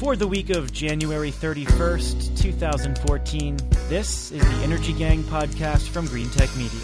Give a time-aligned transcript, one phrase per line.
[0.00, 3.58] For the week of January 31st, 2014,
[3.90, 6.80] this is the Energy Gang podcast from Greentech Media.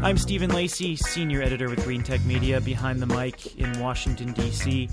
[0.00, 4.88] I'm Stephen Lacey, senior editor with Greentech Media, behind the mic in Washington, D.C.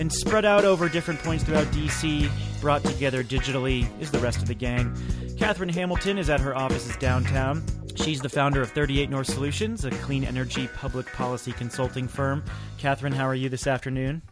[0.00, 2.28] And spread out over different points throughout D.C.,
[2.60, 4.92] brought together digitally, is the rest of the gang.
[5.38, 7.62] Katherine Hamilton is at her offices downtown.
[7.96, 12.44] She's the founder of 38 North Solutions, a clean energy public policy consulting firm.
[12.78, 14.22] Katherine, how are you this afternoon?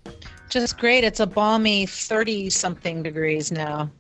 [0.48, 1.02] Just great.
[1.02, 3.91] It's a balmy 30 something degrees now.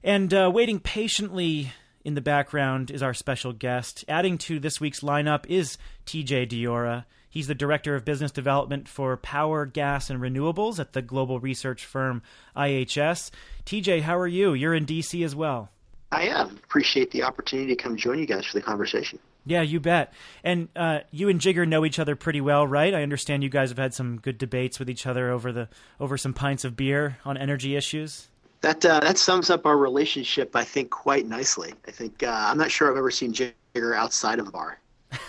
[0.04, 1.74] And uh, waiting patiently
[2.04, 4.04] in the background is our special guest.
[4.08, 7.06] Adding to this week's lineup is TJ Diora.
[7.30, 11.86] He's the Director of Business Development for Power, Gas, and Renewables at the global research
[11.86, 12.22] firm
[12.58, 13.32] IHS.
[13.66, 14.54] TJ, how are you?
[14.54, 15.70] You're in DC as well.
[16.12, 16.60] I am.
[16.64, 19.18] Appreciate the opportunity to come join you guys for the conversation.
[19.46, 20.14] Yeah, you bet.
[20.44, 22.94] And uh, you and Jigar know each other pretty well, right?
[22.94, 25.70] I understand you guys have had some good debates with each other over the
[26.00, 28.28] over some pints of beer on energy issues.
[28.62, 31.74] That uh, that sums up our relationship, I think, quite nicely.
[31.88, 34.80] I think uh, I'm not sure I've ever seen Jigar outside of a bar.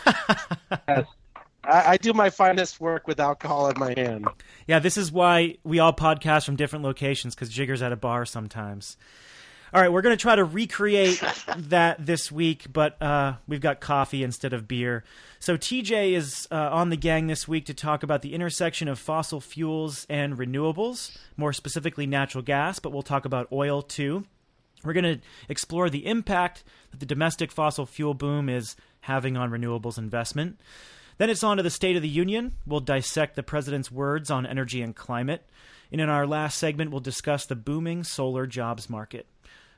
[1.65, 4.26] I, I do my finest work with alcohol in my hand.
[4.66, 8.26] Yeah, this is why we all podcast from different locations because Jigar's at a bar
[8.26, 8.97] sometimes.
[9.75, 11.22] All right, we're going to try to recreate
[11.56, 15.03] that this week, but uh, we've got coffee instead of beer.
[15.41, 18.99] So TJ is uh, on the gang this week to talk about the intersection of
[18.99, 24.25] fossil fuels and renewables, more specifically natural gas, but we'll talk about oil too.
[24.84, 29.50] We're going to explore the impact that the domestic fossil fuel boom is having on
[29.50, 30.61] renewables investment.
[31.16, 32.56] Then it's on to the State of the Union.
[32.66, 35.49] We'll dissect the president's words on energy and climate.
[35.91, 39.27] And in our last segment, we'll discuss the booming solar jobs market.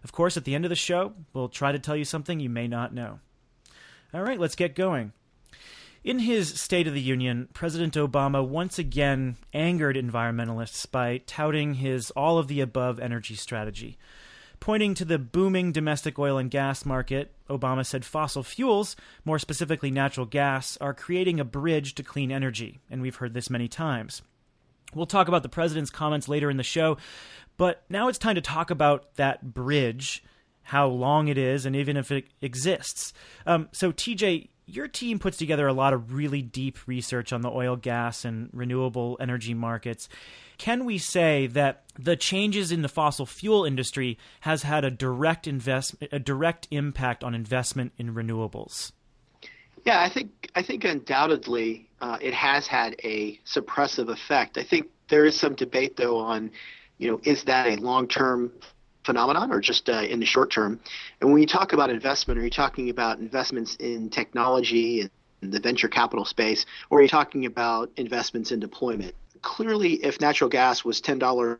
[0.04, 2.50] Of course, at the end of the show, we'll try to tell you something you
[2.50, 3.20] may not know.
[4.12, 5.12] All right, let's get going.
[6.04, 12.10] In his State of the Union, President Obama once again angered environmentalists by touting his
[12.10, 13.97] all of the above energy strategy.
[14.60, 19.91] Pointing to the booming domestic oil and gas market, Obama said fossil fuels, more specifically
[19.91, 24.21] natural gas, are creating a bridge to clean energy, and we've heard this many times.
[24.94, 26.97] We'll talk about the president's comments later in the show,
[27.56, 30.22] but now it's time to talk about that bridge,
[30.62, 33.12] how long it is, and even if it exists.
[33.47, 37.50] Um, so, TJ, your team puts together a lot of really deep research on the
[37.50, 40.09] oil, gas, and renewable energy markets.
[40.56, 45.47] Can we say that the changes in the fossil fuel industry has had a direct
[45.47, 48.92] invest a direct impact on investment in renewables?
[49.84, 54.57] Yeah, I think I think undoubtedly uh, it has had a suppressive effect.
[54.57, 56.51] I think there is some debate though on
[56.99, 58.51] you know, is that a long-term
[59.05, 60.81] phenomenon or just uh, in the short term?
[61.21, 65.03] And when you talk about investment, are you talking about investments in technology
[65.41, 69.15] and the venture capital space, or are you talking about investments in deployment?
[69.43, 71.59] Clearly, if natural gas was ten dollars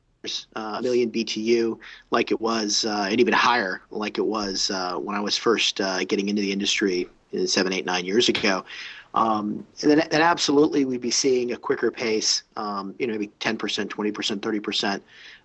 [0.57, 1.79] uh, a million BTU,
[2.11, 5.81] like it was, uh, and even higher, like it was uh, when I was first
[5.81, 7.09] uh, getting into the industry
[7.47, 8.65] seven, eight, nine years ago.
[9.15, 13.57] Um, then, then absolutely we'd be seeing a quicker pace, um, you know, maybe 10%,
[13.57, 15.01] 20%, 30%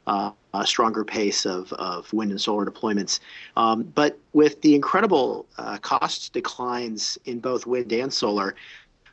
[0.08, 3.20] uh, a stronger pace of, of wind and solar deployments.
[3.56, 8.56] Um, but with the incredible uh, cost declines in both wind and solar,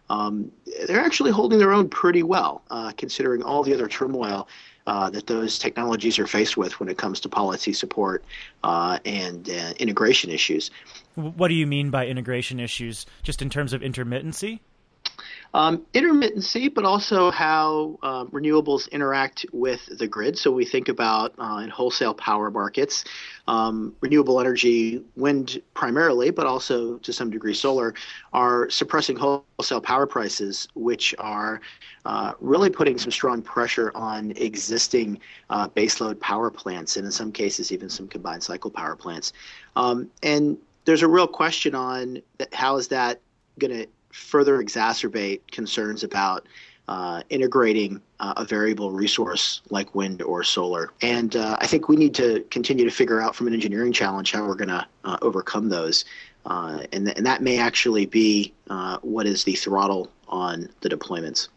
[0.09, 0.51] um,
[0.87, 4.49] they're actually holding their own pretty well, uh, considering all the other turmoil
[4.87, 8.25] uh, that those technologies are faced with when it comes to policy support
[8.65, 10.71] uh, and uh, integration issues.
[11.15, 13.07] What do you mean by integration issues?
[13.23, 14.61] Just in terms of intermittency?
[15.55, 20.37] Um, intermittency, but also how uh, renewables interact with the grid.
[20.37, 23.05] So we think about uh, in wholesale power markets,
[23.49, 27.95] um, renewable energy, wind primarily, but also to some degree solar,
[28.35, 31.63] are suppressing wholesale power prices, which are
[32.05, 37.33] uh, really putting some strong pressure on existing uh, baseload power plants, and in some
[37.33, 39.33] cases, even some combined cycle power plants.
[39.75, 42.23] Um, and there's a real question on
[42.53, 43.21] how is that
[43.59, 43.87] going to
[44.17, 46.47] further exacerbate concerns about
[46.89, 50.91] uh, integrating uh, a variable resource like wind or solar.
[51.03, 54.33] And uh, I think we need to continue to figure out from an engineering challenge
[54.33, 56.05] how we're going to uh, overcome those.
[56.47, 60.89] Uh, and, th- and that may actually be uh, what is the throttle on the
[60.89, 61.49] deployments.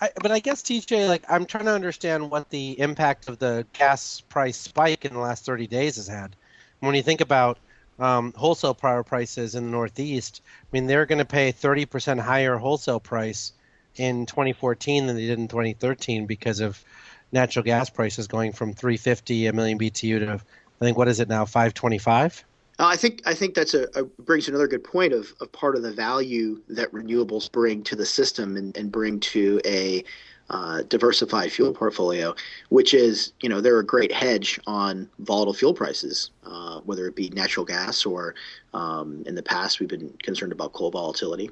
[0.00, 3.66] I, but I guess TJ, like I'm trying to understand what the impact of the
[3.72, 6.34] gas price spike in the last 30 days has had.
[6.80, 7.58] When you think about
[7.98, 12.56] um, wholesale power prices in the Northeast, I mean, they're going to pay 30% higher
[12.56, 13.52] wholesale price
[13.96, 16.82] in 2014 than they did in 2013 because of
[17.32, 20.40] natural gas prices going from 350 a million BTU to
[20.80, 22.44] I think what is it now 525.
[22.78, 25.74] Uh, I think I think that's a, a, brings another good point of, of part
[25.74, 30.04] of the value that renewables bring to the system and, and bring to a
[30.50, 32.34] uh, diversified fuel portfolio,
[32.70, 37.14] which is, you know, they're a great hedge on volatile fuel prices, uh, whether it
[37.14, 38.34] be natural gas or
[38.74, 41.50] um, in the past we've been concerned about coal volatility.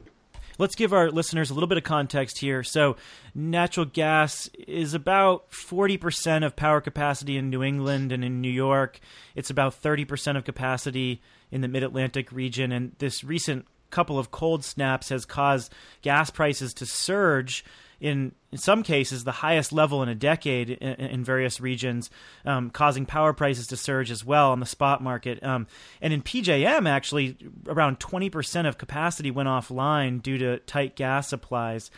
[0.59, 2.63] Let's give our listeners a little bit of context here.
[2.63, 2.97] So,
[3.35, 8.99] natural gas is about 40% of power capacity in New England and in New York.
[9.35, 11.21] It's about 30% of capacity
[11.51, 12.73] in the mid Atlantic region.
[12.73, 15.73] And this recent couple of cold snaps has caused
[16.03, 17.65] gas prices to surge
[18.01, 22.11] in, in some cases the highest level in a decade in, in various regions,
[22.45, 25.43] um, causing power prices to surge as well on the spot market.
[25.43, 25.67] Um,
[26.01, 31.91] and in PJM, actually, around 20% of capacity went offline due to tight gas supplies.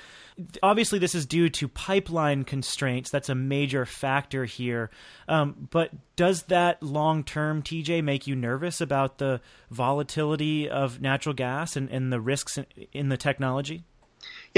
[0.63, 3.11] Obviously, this is due to pipeline constraints.
[3.11, 4.91] That's a major factor here.
[5.27, 9.41] Um, but does that long term, TJ, make you nervous about the
[9.71, 13.83] volatility of natural gas and, and the risks in, in the technology?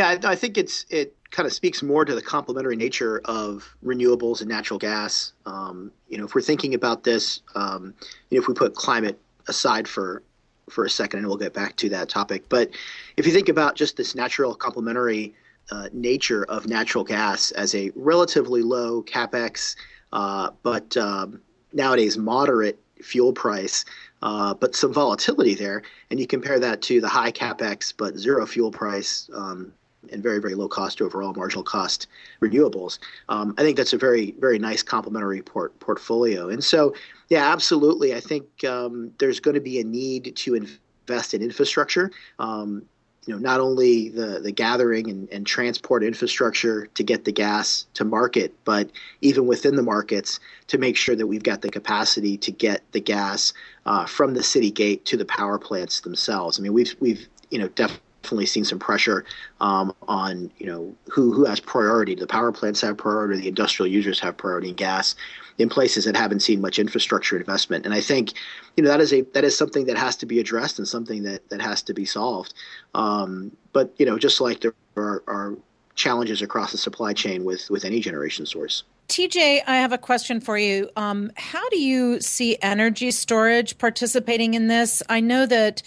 [0.01, 4.41] Yeah, I, think it's it kind of speaks more to the complementary nature of renewables
[4.41, 5.35] and natural gas.
[5.45, 7.93] Um, you know, if we're thinking about this, um,
[8.31, 10.23] you know, if we put climate aside for
[10.71, 12.49] for a second, and we'll get back to that topic.
[12.49, 12.71] But
[13.19, 15.35] if you think about just this natural complementary
[15.71, 19.77] uh, nature of natural gas as a relatively low capex,
[20.15, 21.43] uh, but um,
[21.75, 23.85] nowadays moderate fuel price,
[24.23, 28.47] uh, but some volatility there, and you compare that to the high capex but zero
[28.47, 29.75] fuel price um,
[30.13, 32.07] and very very low cost overall marginal cost
[32.41, 32.99] renewables.
[33.29, 36.49] Um, I think that's a very very nice complementary port- portfolio.
[36.49, 36.95] And so,
[37.29, 38.15] yeah, absolutely.
[38.15, 42.11] I think um, there's going to be a need to invest in infrastructure.
[42.39, 42.87] Um,
[43.27, 47.87] you know, not only the, the gathering and, and transport infrastructure to get the gas
[47.95, 52.39] to market, but even within the markets to make sure that we've got the capacity
[52.39, 53.53] to get the gas
[53.85, 56.59] uh, from the city gate to the power plants themselves.
[56.59, 59.25] I mean, we've we've you know definitely definitely seen some pressure
[59.61, 62.15] um, on you know who who has priority.
[62.15, 63.41] The power plants have priority.
[63.41, 65.15] The industrial users have priority in gas
[65.59, 67.85] in places that haven't seen much infrastructure investment.
[67.85, 68.33] And I think
[68.77, 71.23] you know that is a that is something that has to be addressed and something
[71.25, 72.55] that that has to be solved.
[72.95, 75.57] Um, but you know, just like there are, are
[75.95, 78.85] challenges across the supply chain with with any generation source.
[79.09, 80.89] TJ, I have a question for you.
[80.95, 85.03] Um, how do you see energy storage participating in this?
[85.09, 85.83] I know that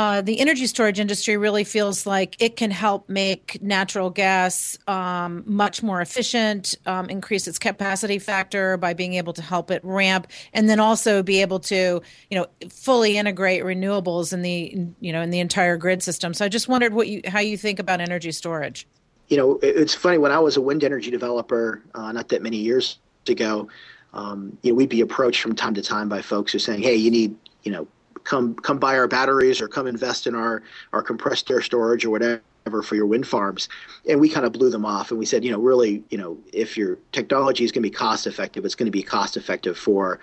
[0.00, 5.42] uh, the energy storage industry really feels like it can help make natural gas um,
[5.44, 10.26] much more efficient, um, increase its capacity factor by being able to help it ramp,
[10.54, 15.20] and then also be able to, you know, fully integrate renewables in the, you know,
[15.20, 16.32] in the entire grid system.
[16.32, 18.86] So I just wondered what you, how you think about energy storage.
[19.28, 22.56] You know, it's funny when I was a wind energy developer, uh, not that many
[22.56, 23.68] years ago.
[24.14, 26.80] Um, you know, we'd be approached from time to time by folks who are saying,
[26.80, 27.86] "Hey, you need, you know,
[28.24, 30.62] come come buy our batteries or come invest in our
[30.92, 32.42] our compressed air storage or whatever
[32.82, 33.68] for your wind farms.
[34.08, 36.38] And we kind of blew them off and we said you know really you know
[36.52, 39.78] if your technology is going to be cost effective it's going to be cost effective
[39.78, 40.20] for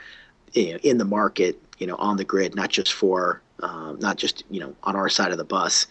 [0.54, 4.18] you know, in the market you know on the grid not just for um, not
[4.18, 5.88] just you know on our side of the bus.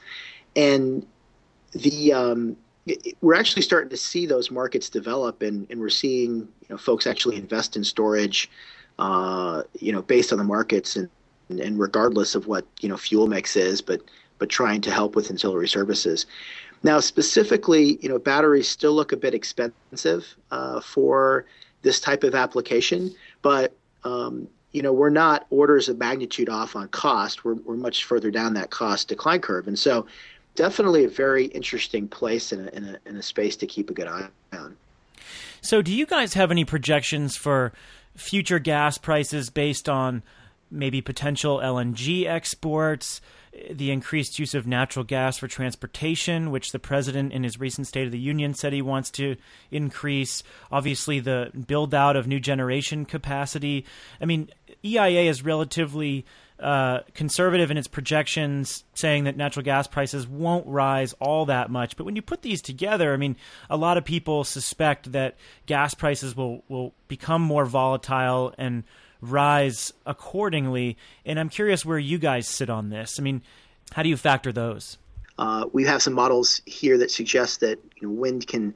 [0.55, 1.07] And
[1.73, 2.57] the um,
[3.21, 7.07] we're actually starting to see those markets develop, and, and we're seeing you know folks
[7.07, 8.51] actually invest in storage,
[8.99, 11.09] uh, you know, based on the markets and
[11.49, 14.01] and regardless of what you know fuel mix is, but
[14.39, 16.27] but trying to help with ancillary services.
[16.83, 21.47] Now, specifically, you know, batteries still look a bit expensive uh, for
[21.83, 23.75] this type of application, but
[24.05, 27.45] um, you know, we're not orders of magnitude off on cost.
[27.45, 30.07] We're, we're much further down that cost decline curve, and so
[30.55, 33.95] definitely a very interesting place in a, in a, in a space to keep a
[33.95, 34.77] good eye on.
[35.61, 37.73] So, do you guys have any projections for
[38.17, 40.23] future gas prices based on
[40.71, 43.21] maybe potential LNG exports?
[43.71, 48.07] the increased use of natural gas for transportation, which the president in his recent State
[48.07, 49.37] of the Union said he wants to
[49.71, 50.43] increase.
[50.71, 53.85] Obviously, the build out of new generation capacity.
[54.21, 54.51] I mean,
[54.85, 56.27] EIA is relatively
[56.59, 61.97] uh, conservative in its projections, saying that natural gas prices won't rise all that much.
[61.97, 63.37] But when you put these together, I mean,
[63.69, 68.85] a lot of people suspect that gas prices will, will become more volatile and
[69.21, 70.97] rise accordingly.
[71.25, 73.17] And I'm curious where you guys sit on this.
[73.19, 73.43] I mean,
[73.93, 74.99] how do you factor those?
[75.39, 78.75] Uh, we have some models here that suggest that you know, wind can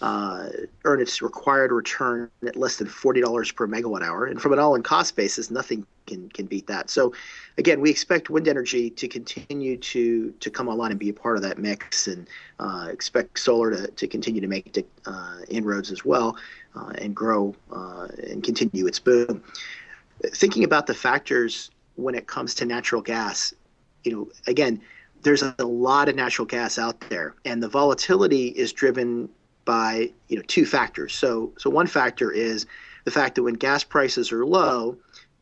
[0.00, 0.48] uh,
[0.84, 4.26] earn its required return at less than $40 per megawatt hour.
[4.26, 6.90] And from an all in cost basis, nothing can, can beat that.
[6.90, 7.12] So,
[7.56, 11.36] again, we expect wind energy to continue to, to come online and be a part
[11.36, 12.26] of that mix and
[12.58, 16.36] uh, expect solar to, to continue to make uh, inroads as well
[16.74, 19.42] and grow uh, and continue its boom.
[20.34, 23.52] Thinking about the factors when it comes to natural gas,
[24.04, 24.80] you know, again,
[25.22, 29.28] there's a lot of natural gas out there, and the volatility is driven
[29.64, 31.14] by you know two factors.
[31.14, 32.66] So so one factor is
[33.04, 34.96] the fact that when gas prices are low,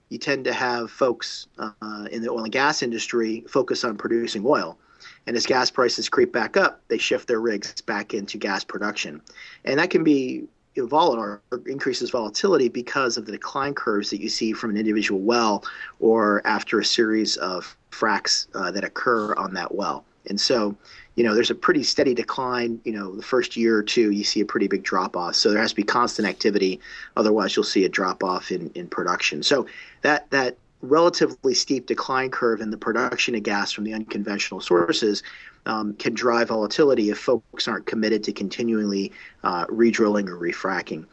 [0.08, 4.44] you tend to have folks uh, in the oil and gas industry focus on producing
[4.44, 4.78] oil.
[5.26, 9.22] And as gas prices creep back up, they shift their rigs back into gas production.
[9.64, 10.46] And that can be
[10.76, 15.20] volatile or increases volatility because of the decline curves that you see from an individual
[15.20, 15.64] well
[15.98, 20.04] or after a series of fracs uh, that occur on that well.
[20.28, 20.76] And so,
[21.16, 22.80] you know, there's a pretty steady decline.
[22.84, 25.34] You know, the first year or two, you see a pretty big drop off.
[25.34, 26.78] So there has to be constant activity.
[27.16, 29.42] Otherwise, you'll see a drop off in, in production.
[29.42, 29.66] So
[30.02, 35.22] that that relatively steep decline curve in the production of gas from the unconventional sources
[35.67, 39.12] um, can drive volatility if folks aren't committed to continually
[39.45, 41.07] uh, redrilling or refracking.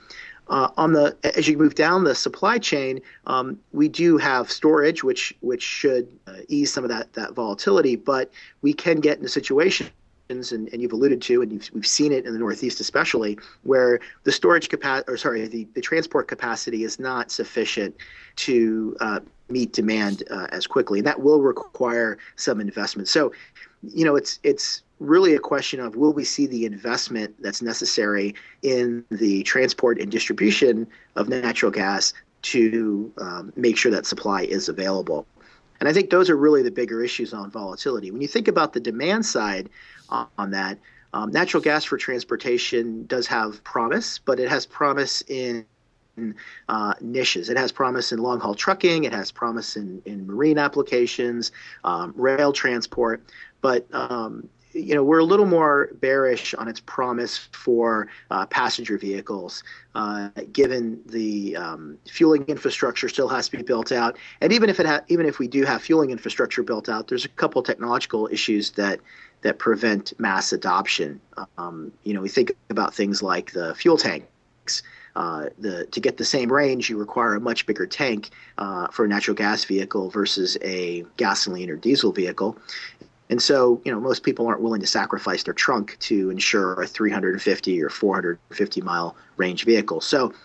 [0.49, 5.03] Uh, on the as you move down the supply chain, um, we do have storage,
[5.03, 7.95] which which should uh, ease some of that that volatility.
[7.97, 9.91] But we can get into situations
[10.29, 14.31] and, and, you've alluded to, and we've seen it in the Northeast especially, where the
[14.31, 17.95] storage capacity, or sorry, the, the transport capacity is not sufficient
[18.37, 23.07] to uh, meet demand uh, as quickly, and that will require some investment.
[23.07, 23.31] So,
[23.83, 28.33] you know, it's it's really a question of will we see the investment that's necessary
[28.63, 34.69] in the transport and distribution of natural gas to um, make sure that supply is
[34.69, 35.25] available.
[35.79, 38.09] And I think those are really the bigger issues on volatility.
[38.09, 39.69] When you think about the demand side
[40.09, 40.79] on, that,
[41.13, 45.65] um, natural gas for transportation does have promise, but it has promise in
[46.69, 47.49] uh, niches.
[47.49, 51.51] It has promise in long haul trucking, it has promise in, in marine applications,
[51.83, 53.23] um, rail transport.
[53.61, 58.97] But um, you know, we're a little more bearish on its promise for uh, passenger
[58.97, 59.63] vehicles,
[59.95, 64.17] uh, given the um, fueling infrastructure still has to be built out.
[64.41, 67.25] And even if it ha- even if we do have fueling infrastructure built out, there's
[67.25, 68.99] a couple technological issues that
[69.41, 71.21] that prevent mass adoption.
[71.57, 74.83] Um, you know, we think about things like the fuel tanks.
[75.17, 79.03] Uh, the, to get the same range, you require a much bigger tank uh, for
[79.03, 82.55] a natural gas vehicle versus a gasoline or diesel vehicle.
[83.31, 86.85] And so, you know, most people aren't willing to sacrifice their trunk to ensure a
[86.85, 90.01] 350 or 450 mile range vehicle.
[90.01, 90.35] So,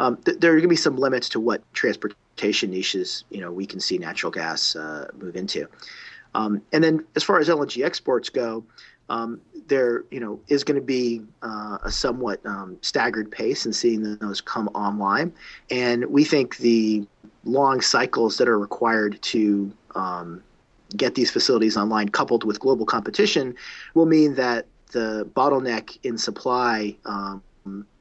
[0.00, 3.52] um, th- there are going to be some limits to what transportation niches, you know,
[3.52, 5.68] we can see natural gas uh, move into.
[6.34, 8.64] Um, and then, as far as LNG exports go,
[9.08, 13.72] um, there, you know, is going to be uh, a somewhat um, staggered pace in
[13.72, 15.32] seeing those come online.
[15.70, 17.06] And we think the
[17.44, 20.42] long cycles that are required to um,
[20.96, 23.54] get these facilities online, coupled with global competition,
[23.94, 27.42] will mean that the bottleneck in supply um,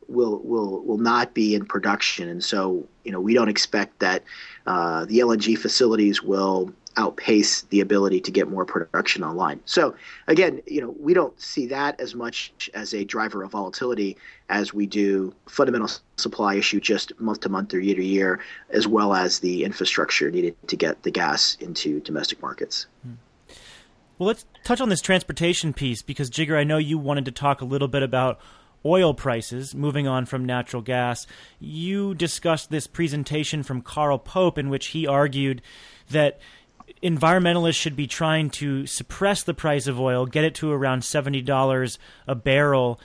[0.08, 4.24] will will will not be in production, and so you know we don't expect that
[4.66, 9.60] uh, the LNG facilities will outpace the ability to get more production online.
[9.66, 9.96] So
[10.28, 14.18] again, you know, we don't see that as much as a driver of volatility
[14.50, 18.40] as we do fundamental supply issue just month to month or year to year,
[18.72, 22.88] as well as the infrastructure needed to get the gas into domestic markets.
[23.04, 23.14] Hmm.
[24.18, 27.62] Well, let's touch on this transportation piece because, Jigar, I know you wanted to talk
[27.62, 28.40] a little bit about
[28.84, 31.28] oil prices, moving on from natural gas.
[31.60, 35.62] You discussed this presentation from Carl Pope in which he argued
[36.10, 36.40] that
[37.04, 41.98] environmentalists should be trying to suppress the price of oil, get it to around $70
[42.28, 43.00] a barrel,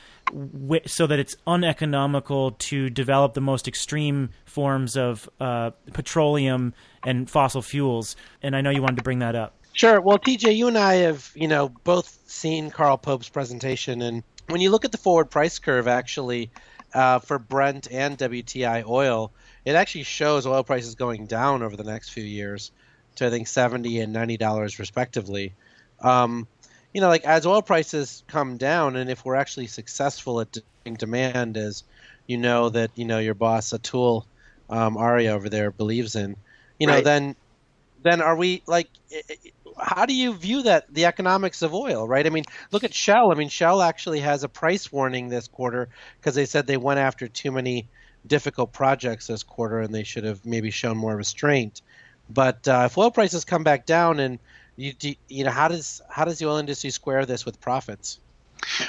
[0.86, 6.74] so that it's uneconomical to develop the most extreme forms of uh, petroleum
[7.04, 8.16] and fossil fuels.
[8.42, 9.54] And I know you wanted to bring that up.
[9.74, 10.00] Sure.
[10.00, 14.60] Well, TJ, you and I have, you know, both seen Carl Pope's presentation, and when
[14.60, 16.50] you look at the forward price curve, actually,
[16.94, 19.32] uh, for Brent and WTI oil,
[19.64, 22.70] it actually shows oil prices going down over the next few years
[23.16, 25.52] to I think seventy and ninety dollars respectively.
[26.00, 26.46] Um,
[26.92, 30.96] you know, like as oil prices come down, and if we're actually successful at doing
[30.96, 31.84] demand, as
[32.26, 34.24] you know that you know your boss Atul
[34.68, 36.36] um, Arya over there believes in,
[36.78, 37.04] you know, right.
[37.04, 37.36] then
[38.02, 38.88] then are we like?
[39.78, 42.26] How do you view that the economics of oil, right?
[42.26, 43.32] I mean, look at Shell.
[43.32, 45.88] I mean, Shell actually has a price warning this quarter
[46.20, 47.88] because they said they went after too many
[48.26, 51.80] difficult projects this quarter, and they should have maybe shown more restraint.
[52.32, 54.38] But uh, if oil prices come back down, and
[54.76, 54.92] you
[55.28, 58.18] you know how does how does the oil industry square this with profits?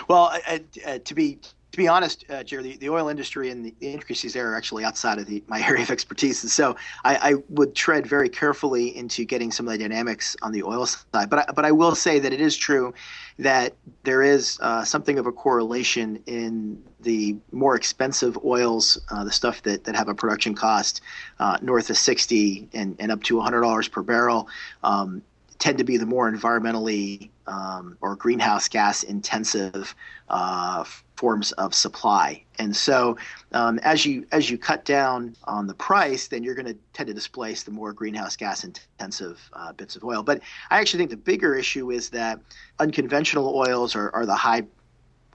[0.08, 1.40] Well, uh, to be
[1.74, 4.84] to be honest, uh, Jerry, the, the, oil industry and the intricacies there are actually
[4.84, 8.96] outside of the, my area of expertise, and so I, I, would tread very carefully
[8.96, 11.32] into getting some of the dynamics on the oil side.
[11.32, 12.94] But I, but I will say that it is true
[13.40, 19.32] that there is uh, something of a correlation in the more expensive oils, uh, the
[19.32, 21.02] stuff that, that have a production cost
[21.40, 24.48] uh, north of 60 and, and up to $100 per barrel.
[24.84, 25.24] Um,
[25.64, 29.96] tend to be the more environmentally um, or greenhouse gas intensive
[30.28, 30.84] uh,
[31.16, 32.44] forms of supply.
[32.60, 33.16] And so,
[33.54, 37.08] um, as you as you cut down on the price, then you're going to tend
[37.08, 40.22] to displace the more greenhouse gas intensive uh, bits of oil.
[40.22, 42.42] But I actually think the bigger issue is that
[42.80, 44.64] unconventional oils are, are the high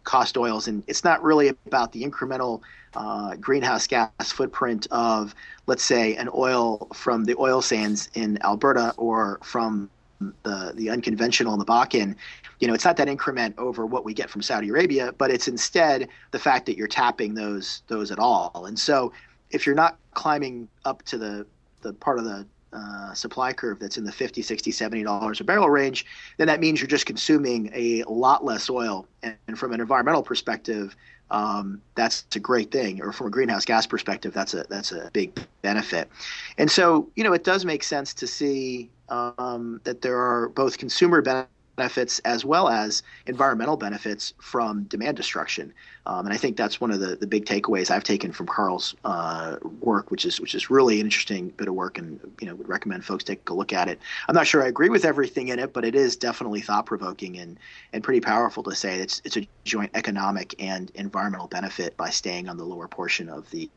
[0.04, 2.61] cost oils, and it's not really about the incremental
[2.94, 5.35] uh, greenhouse gas footprint of,
[5.66, 9.88] let's say, an oil from the oil sands in Alberta or from
[10.21, 12.15] the the unconventional in the Bakken,
[12.61, 15.49] you know, it's not that increment over what we get from Saudi Arabia, but it's
[15.49, 18.67] instead the fact that you're tapping those those at all.
[18.67, 19.13] And so,
[19.50, 21.47] if you're not climbing up to the
[21.83, 25.45] the part of the uh, supply curve that's in the 50 60 70 dollars a
[25.45, 26.04] barrel range
[26.37, 30.23] then that means you're just consuming a lot less oil and, and from an environmental
[30.23, 30.95] perspective
[31.31, 33.02] um, that's a great thing.
[33.02, 36.09] Or from a greenhouse gas perspective, that's a that's a big benefit.
[36.57, 40.78] And so, you know, it does make sense to see um, that there are both
[40.78, 45.73] consumer benefits as well as environmental benefits from demand destruction.
[46.06, 48.97] Um, and I think that's one of the, the big takeaways I've taken from Carl's
[49.04, 52.54] uh, work, which is which is really an interesting bit of work, and you know
[52.56, 54.00] would recommend folks take a look at it.
[54.28, 57.38] I'm not sure I agree with everything in it, but it is definitely thought provoking
[57.38, 57.58] and
[57.92, 62.49] and pretty powerful to say it's it's a joint economic and environmental benefit by staying
[62.49, 63.71] on the lower portion of the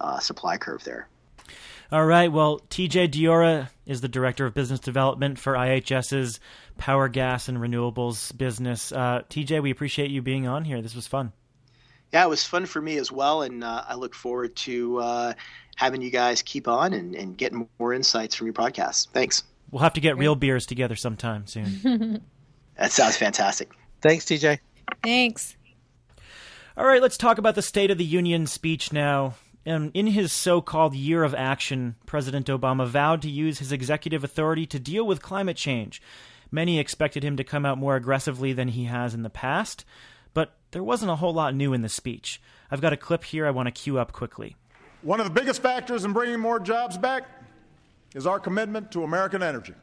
[0.00, 1.08] uh, supply curve there.
[1.92, 2.30] All right.
[2.30, 6.38] Well, TJ Diora is the director of business development for IHS's
[6.78, 8.92] power, gas, and renewables business.
[8.92, 10.80] Uh, TJ, we appreciate you being on here.
[10.82, 11.32] This was fun.
[12.12, 15.32] Yeah, it was fun for me as well, and uh, I look forward to uh,
[15.74, 19.08] having you guys keep on and, and getting more insights from your podcast.
[19.12, 19.42] Thanks.
[19.72, 22.22] We'll have to get real beers together sometime soon.
[22.76, 23.72] that sounds fantastic.
[24.00, 24.60] Thanks, TJ.
[25.02, 25.56] Thanks.
[26.76, 29.34] All right, let's talk about the State of the Union speech now.
[29.70, 34.24] Um, in his so called year of action, President Obama vowed to use his executive
[34.24, 36.02] authority to deal with climate change.
[36.50, 39.84] Many expected him to come out more aggressively than he has in the past,
[40.34, 42.42] but there wasn't a whole lot new in the speech.
[42.68, 44.56] I've got a clip here I want to cue up quickly.
[45.02, 47.28] One of the biggest factors in bringing more jobs back
[48.12, 49.74] is our commitment to American energy.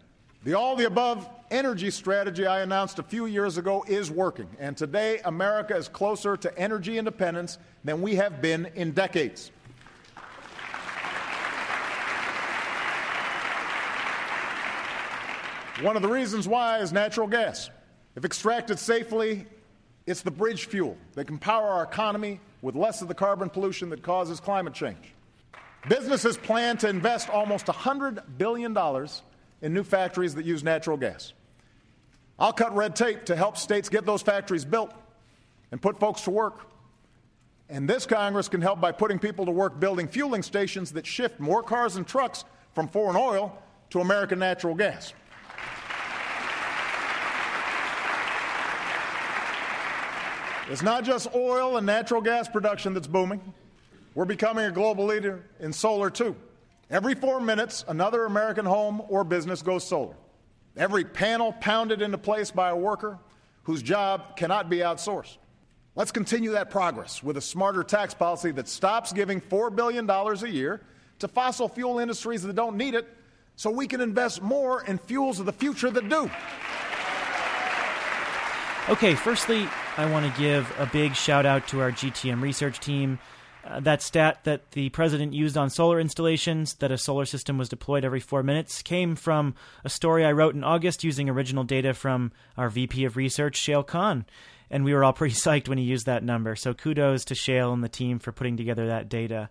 [0.44, 4.76] The all the above energy strategy I announced a few years ago is working, and
[4.76, 9.52] today America is closer to energy independence than we have been in decades.
[15.82, 17.70] One of the reasons why is natural gas.
[18.16, 19.46] If extracted safely,
[20.08, 23.92] it's the bridge fuel that can power our economy with less of the carbon pollution
[23.92, 25.14] that causes climate change.
[25.88, 28.76] Businesses plan to invest almost $100 billion
[29.62, 31.34] in new factories that use natural gas.
[32.40, 34.92] I'll cut red tape to help states get those factories built
[35.72, 36.72] and put folks to work.
[37.70, 41.40] And this Congress can help by putting people to work building fueling stations that shift
[41.40, 43.56] more cars and trucks from foreign oil
[43.92, 45.14] to American natural gas.
[50.70, 53.42] It's not just oil and natural gas production that's booming.
[54.16, 56.36] We're becoming a global leader in solar, too.
[56.90, 60.16] Every four minutes, another American home or business goes solar.
[60.76, 63.18] every panel pounded into place by a worker
[63.64, 65.38] whose job cannot be outsourced.
[65.96, 70.48] Let's continue that progress with a smarter tax policy that stops giving $4 billion a
[70.48, 70.82] year
[71.20, 73.08] to fossil fuel industries that don't need it
[73.56, 76.30] so we can invest more in fuels of the future that do.
[78.90, 79.68] Okay, firstly,
[80.00, 83.18] I want to give a big shout out to our GTM research team.
[83.66, 87.68] Uh, that stat that the president used on solar installations, that a solar system was
[87.68, 91.96] deployed every four minutes, came from a story I wrote in August using original data
[91.96, 94.28] from our VP of Research, Shayle Kann.
[94.70, 96.56] And we were all pretty psyched when he used that number.
[96.56, 99.50] So kudos to Shayle and the team for putting together that data.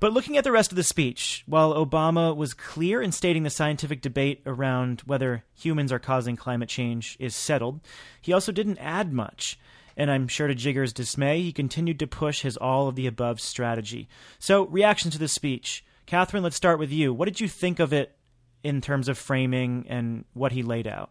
[0.00, 3.50] But looking at the rest of the speech, while Obama was clear in stating the
[3.50, 7.80] scientific debate around whether humans are causing climate change is settled,
[8.20, 9.60] he also didn't add much
[9.96, 13.40] and I'm sure to Jigar's dismay, he continued to push his all of the above
[13.40, 14.08] strategy.
[14.38, 15.84] So, reaction to the speech.
[16.04, 17.12] Katherine, let's start with you.
[17.12, 18.16] What did you think of it
[18.62, 21.10] in terms of framing and what he laid out?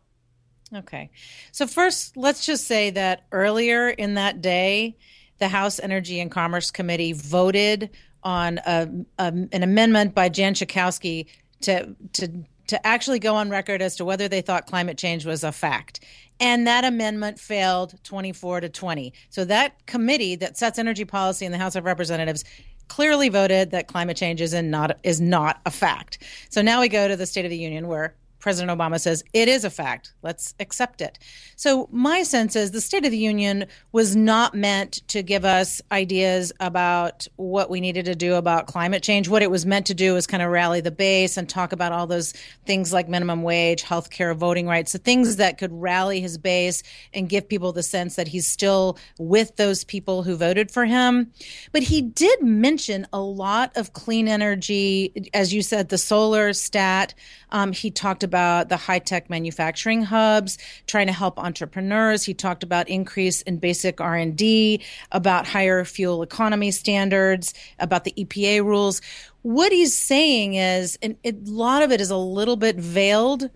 [0.73, 1.09] Okay.
[1.51, 4.97] So, first, let's just say that earlier in that day,
[5.39, 7.89] the House Energy and Commerce Committee voted
[8.23, 11.27] on a, a, an amendment by Jan Schakowsky
[11.61, 15.43] to, to, to actually go on record as to whether they thought climate change was
[15.43, 15.99] a fact
[16.39, 19.13] and that amendment failed 24 to 20.
[19.29, 22.43] So that committee that sets energy policy in the House of Representatives
[22.87, 26.19] clearly voted that climate change is not is not a fact.
[26.49, 29.47] So now we go to the State of the Union where President Obama says it
[29.47, 30.13] is a fact.
[30.21, 31.17] Let's accept it.
[31.55, 35.81] So, my sense is the State of the Union was not meant to give us
[35.91, 39.27] ideas about what we needed to do about climate change.
[39.27, 41.91] What it was meant to do was kind of rally the base and talk about
[41.91, 42.33] all those
[42.67, 46.83] things like minimum wage, health care, voting rights, the things that could rally his base
[47.15, 51.31] and give people the sense that he's still with those people who voted for him.
[51.71, 57.15] But he did mention a lot of clean energy, as you said, the solar stat.
[57.49, 62.23] Um, he talked about the high tech manufacturing hubs, trying to help entrepreneurs.
[62.23, 68.03] He talked about increase in basic R and D, about higher fuel economy standards, about
[68.03, 69.01] the EPA rules.
[69.41, 73.49] What he's saying is, and a lot of it is a little bit veiled.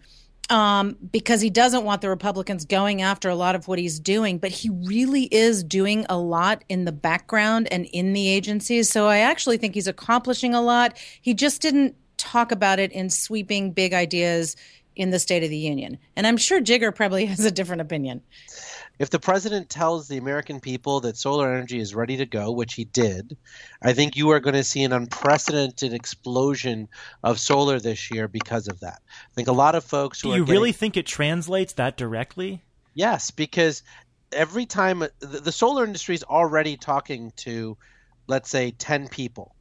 [0.51, 4.39] Um, because he doesn't want the Republicans going after a lot of what he's doing,
[4.39, 8.89] but he really is doing a lot in the background and in the agencies.
[8.89, 10.97] So I actually think he's accomplishing a lot.
[11.21, 14.55] He just didn't talk about it in sweeping big ideas
[14.95, 15.97] in the State of the Union.
[16.15, 18.21] And I'm sure Jigar probably has a different opinion.
[18.99, 22.73] If the president tells the American people that solar energy is ready to go, which
[22.73, 23.37] he did,
[23.81, 26.89] I think you are going to see an unprecedented explosion
[27.23, 29.01] of solar this year because of that.
[29.09, 30.51] I think a lot of folks who Do you getting...
[30.51, 32.61] really think it translates that directly?
[32.93, 33.83] Yes, because
[34.33, 37.77] every time the, the solar industry is already talking to,
[38.27, 39.55] let's say, 10 people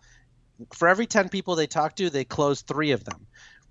[0.75, 3.27] for every 10 people they talk to, they close three of them.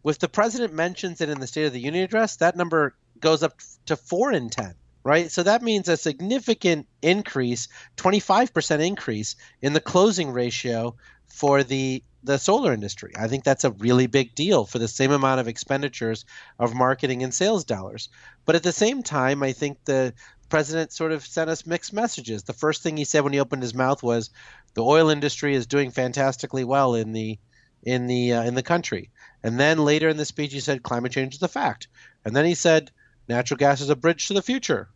[0.06, 3.44] If the president mentions it in the State of the Union address, that number goes
[3.44, 3.54] up
[3.88, 4.74] to four in 10,
[5.04, 5.30] right?
[5.32, 10.96] So that means a significant increase, 25% increase in the closing ratio
[11.28, 13.14] for the the solar industry.
[13.18, 16.26] I think that's a really big deal for the same amount of expenditures
[16.60, 18.10] of marketing and sales dollars.
[18.46, 20.14] But at the same time, I think the
[20.50, 22.44] president sort of sent us mixed messages.
[22.44, 24.30] The first thing he said when he opened his mouth was,
[24.74, 27.40] "The oil industry is doing fantastically well in the
[27.84, 29.10] in the uh, in the country."
[29.44, 31.88] And then later in the speech, he said, "Climate change is a fact."
[32.26, 32.92] And then he said,
[33.28, 34.90] "Natural gas is a bridge to the future."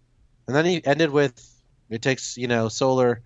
[0.48, 1.34] And then he ended with,
[1.90, 3.22] "It takes you know solar."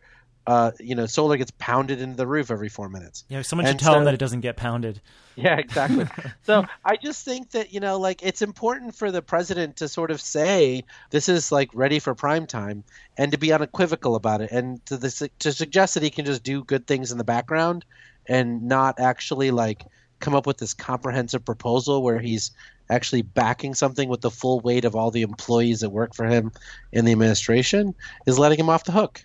[0.48, 3.24] Uh, you know, solar gets pounded into the roof every four minutes.
[3.30, 5.02] Yeah, someone should tell so, him that it doesn't get pounded.
[5.36, 6.08] Yeah, exactly.
[6.44, 10.12] so I just think that you know, like it's important for the president to sort
[10.12, 12.84] of say this is like ready for prime time,
[13.18, 16.44] and to be unequivocal about it, and to the, to suggest that he can just
[16.44, 17.86] do good things in the background,
[18.28, 19.86] and not actually like
[20.20, 22.52] come up with this comprehensive proposal where he's
[22.90, 26.52] actually backing something with the full weight of all the employees that work for him
[26.92, 27.94] in the administration
[28.26, 29.24] is letting him off the hook.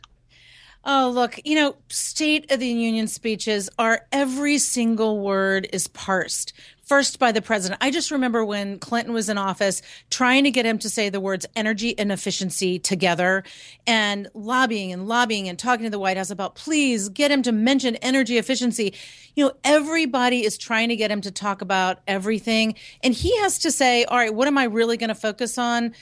[0.82, 6.54] Oh, look, you know, State of the Union speeches are every single word is parsed
[6.90, 7.78] first by the president.
[7.82, 11.20] I just remember when Clinton was in office trying to get him to say the
[11.20, 13.44] words energy and efficiency together
[13.86, 17.52] and lobbying and lobbying and talking to the White House about please get him to
[17.52, 18.94] mention energy efficiency.
[19.36, 22.74] You know, everybody is trying to get him to talk about everything.
[23.04, 25.94] And he has to say, all right, what am I really going to focus on?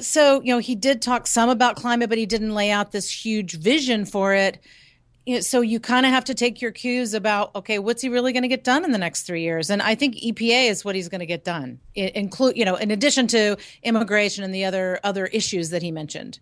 [0.00, 3.10] So you know he did talk some about climate but he didn't lay out this
[3.10, 4.58] huge vision for it.
[5.40, 8.42] So you kind of have to take your cues about okay what's he really going
[8.42, 9.70] to get done in the next three years?
[9.70, 12.90] And i think epa is what he's going to get done include you know in
[12.90, 16.40] addition to immigration and the other other issues that he mentioned.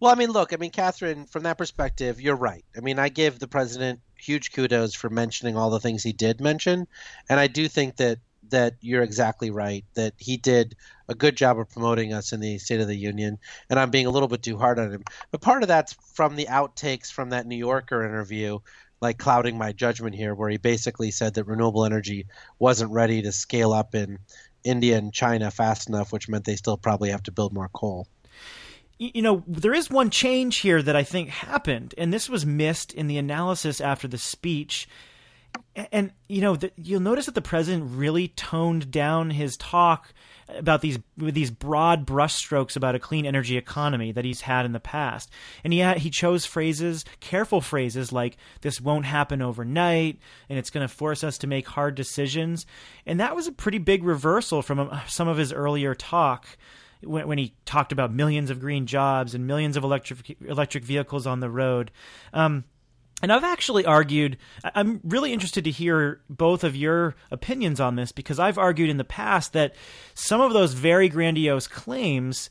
[0.00, 2.64] Well i mean look i mean katherine from that perspective you're right.
[2.76, 6.40] I mean i give the president huge kudos for mentioning all the things he did
[6.40, 6.86] mention.
[7.28, 8.18] And i do think that
[8.50, 9.84] that you're exactly right.
[9.94, 10.76] That he did
[11.08, 13.38] a good job of promoting us in the State of the Union,
[13.70, 15.04] and I'm being a little bit too hard on him.
[15.30, 18.58] But part of that's from the outtakes from that New Yorker interview,
[19.00, 22.26] like clouding my judgment here, where he basically said that renewable energy
[22.58, 24.18] wasn't ready to scale up in
[24.64, 28.08] India and China fast enough, which meant they still probably have to build more coal.
[28.98, 32.94] You know, there is one change here that I think happened, and this was missed
[32.94, 34.88] in the analysis after the speech
[35.92, 40.12] and you know the, you'll notice that the president really toned down his talk
[40.48, 44.80] about these these broad brushstrokes about a clean energy economy that he's had in the
[44.80, 45.30] past.
[45.64, 50.70] And he had, he chose phrases careful phrases like this won't happen overnight and it's
[50.70, 52.66] going to force us to make hard decisions.
[53.04, 56.46] And that was a pretty big reversal from um, some of his earlier talk
[57.02, 61.26] when, when he talked about millions of green jobs and millions of electric electric vehicles
[61.26, 61.90] on the road.
[62.32, 62.64] Um,
[63.22, 68.12] and I've actually argued, I'm really interested to hear both of your opinions on this
[68.12, 69.74] because I've argued in the past that
[70.14, 72.50] some of those very grandiose claims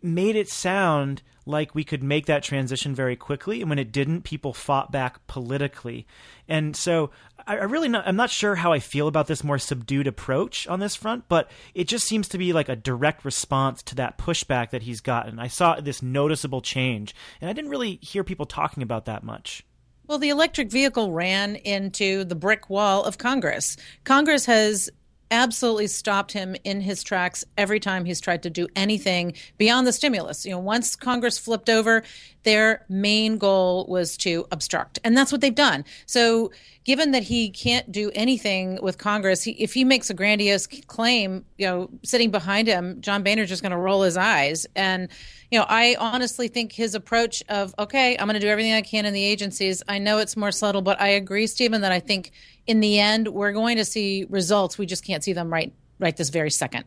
[0.00, 3.60] made it sound like we could make that transition very quickly.
[3.60, 6.06] And when it didn't, people fought back politically.
[6.46, 7.10] And so
[7.46, 10.78] I, really not, I'm not sure how I feel about this more subdued approach on
[10.78, 14.70] this front, but it just seems to be like a direct response to that pushback
[14.70, 15.38] that he's gotten.
[15.38, 19.64] I saw this noticeable change, and I didn't really hear people talking about that much.
[20.08, 23.76] Well, the electric vehicle ran into the brick wall of Congress.
[24.04, 24.88] Congress has
[25.30, 29.92] absolutely stopped him in his tracks every time he's tried to do anything beyond the
[29.92, 30.46] stimulus.
[30.46, 32.02] You know, once Congress flipped over,
[32.48, 35.84] their main goal was to obstruct, and that's what they've done.
[36.06, 36.50] So,
[36.84, 41.44] given that he can't do anything with Congress, he, if he makes a grandiose claim,
[41.58, 45.10] you know, sitting behind him, John Boehner's just going to roll his eyes and
[45.50, 48.82] you know, I honestly think his approach of, okay, I'm going to do everything I
[48.82, 49.82] can in the agencies.
[49.88, 52.32] I know it's more subtle, but I agree, Stephen, that I think
[52.66, 54.76] in the end we're going to see results.
[54.76, 56.84] We just can't see them right right this very second.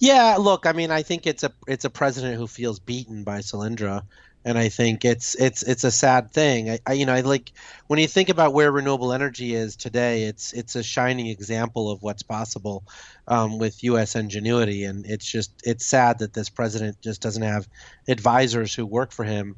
[0.00, 3.40] Yeah, look, I mean, I think it's a it's a president who feels beaten by
[3.40, 4.02] Solyndra
[4.44, 6.70] and I think it's it's it's a sad thing.
[6.70, 7.52] I, I, you know I like
[7.86, 12.02] when you think about where renewable energy is today, it's it's a shining example of
[12.02, 12.84] what's possible
[13.26, 14.16] um, with U.S.
[14.16, 17.68] ingenuity, and it's just it's sad that this president just doesn't have
[18.06, 19.56] advisors who work for him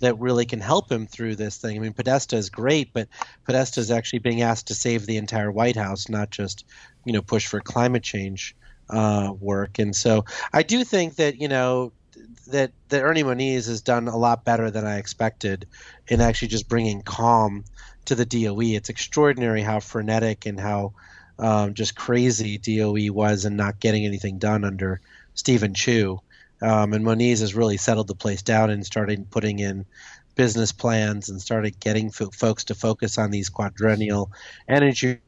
[0.00, 1.76] that really can help him through this thing.
[1.76, 3.08] I mean, Podesta is great, but
[3.44, 6.64] Podesta is actually being asked to save the entire White House, not just
[7.04, 8.56] you know push for climate change
[8.90, 9.78] uh, work.
[9.78, 11.92] And so I do think that you know
[12.46, 15.66] that that Ernie Moniz has done a lot better than I expected
[16.08, 17.64] in actually just bringing calm
[18.06, 18.60] to the DOE.
[18.60, 20.92] It's extraordinary how frenetic and how
[21.38, 25.00] um, just crazy DOE was in not getting anything done under
[25.34, 26.20] Steven Chu.
[26.62, 29.84] Um, and Moniz has really settled the place down and started putting in
[30.34, 34.30] business plans and started getting folks to focus on these quadrennial
[34.68, 35.18] energy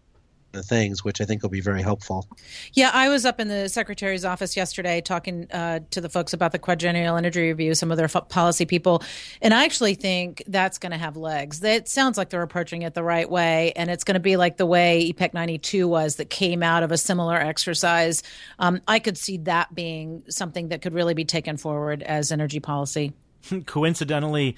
[0.54, 2.26] things, which I think will be very helpful.
[2.72, 6.52] Yeah, I was up in the secretary's office yesterday talking uh, to the folks about
[6.52, 9.02] the quadrennial energy review, some of their f- policy people,
[9.42, 11.62] and I actually think that's going to have legs.
[11.62, 14.56] It sounds like they're approaching it the right way, and it's going to be like
[14.56, 18.22] the way EPAct 92 was that came out of a similar exercise.
[18.59, 22.61] Um, I could see that being something that could really be taken forward as energy
[22.61, 23.12] policy.
[23.66, 24.56] Coincidentally,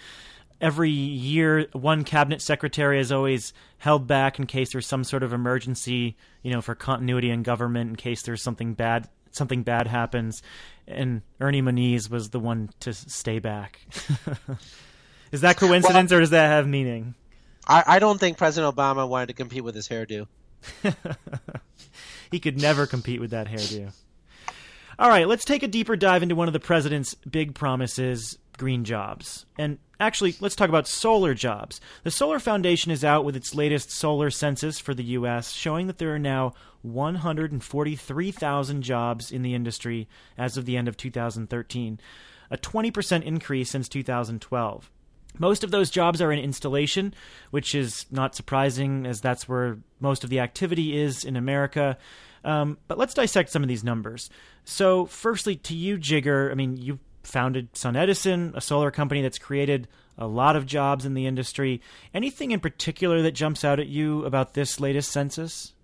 [0.61, 5.33] every year one cabinet secretary is always held back in case there's some sort of
[5.33, 10.43] emergency, you know, for continuity in government in case there's something bad something bad happens
[10.87, 13.81] and Ernie Moniz was the one to stay back.
[15.33, 17.15] is that coincidence well, or does that have meaning?
[17.67, 20.27] I, I don't think President Obama wanted to compete with his hairdo.
[22.31, 23.93] he could never compete with that hairdo.
[24.99, 28.85] All right, let's take a deeper dive into one of the president's big promises green
[28.85, 29.47] jobs.
[29.57, 31.81] And actually, let's talk about solar jobs.
[32.05, 35.99] The Solar Foundation is out with its latest solar census for the U.S., showing that
[35.99, 42.01] there are now 143,000 jobs in the industry as of the end of 2013,
[42.51, 44.91] a 20% increase since 2012.
[45.39, 47.15] Most of those jobs are in installation,
[47.51, 51.97] which is not surprising as that's where most of the activity is in America.
[52.45, 54.31] Um, but let's dissect some of these numbers.
[54.65, 59.87] So, firstly, to you, Jigar, I mean, you founded SunEdison, a solar company that's created
[60.17, 61.81] a lot of jobs in the industry.
[62.13, 65.75] Anything in particular that jumps out at you about this latest census?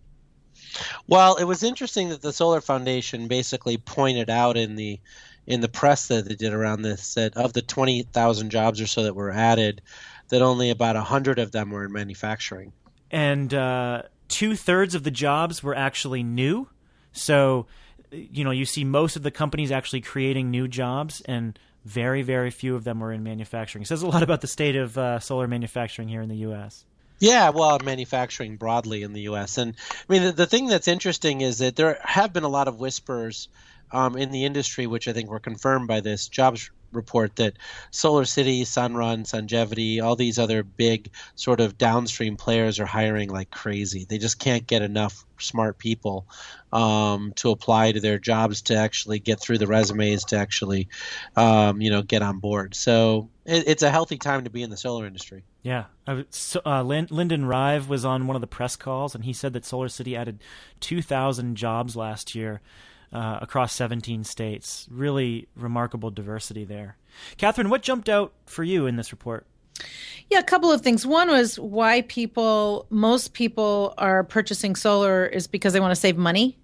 [1.06, 4.98] Well, it was interesting that the Solar Foundation basically pointed out in the
[5.46, 9.02] in the press that they did around this that of the 20,000 jobs or so
[9.02, 9.82] that were added,
[10.30, 12.72] that only about 100 of them were in manufacturing.
[13.10, 16.68] And uh, two thirds of the jobs were actually new.
[17.12, 17.66] So
[18.14, 22.50] you know, you see most of the companies actually creating new jobs, and very, very
[22.50, 23.82] few of them were in manufacturing.
[23.82, 26.84] It says a lot about the state of uh, solar manufacturing here in the U.S.
[27.18, 29.58] Yeah, well, manufacturing broadly in the U.S.
[29.58, 29.74] And
[30.08, 32.80] I mean, the, the thing that's interesting is that there have been a lot of
[32.80, 33.48] whispers
[33.92, 37.54] um, in the industry, which I think were confirmed by this jobs report that
[37.92, 44.06] SolarCity, Sunrun, Sungevity, all these other big sort of downstream players are hiring like crazy.
[44.08, 46.26] They just can't get enough smart people
[46.72, 50.88] um, to apply to their jobs to actually get through the resumes to actually,
[51.36, 52.74] um, you know, get on board.
[52.74, 55.44] So it, it's a healthy time to be in the solar industry.
[55.62, 59.62] Yeah, uh, Lyndon Rive was on one of the press calls, and he said that
[59.62, 60.42] SolarCity added
[60.80, 62.60] 2,000 jobs last year
[63.14, 64.86] uh, across 17 states.
[64.90, 66.96] Really remarkable diversity there.
[67.36, 69.46] Katherine, what jumped out for you in this report?
[70.30, 71.06] Yeah, a couple of things.
[71.06, 76.16] One was why people, most people are purchasing solar is because they want to save
[76.16, 76.58] money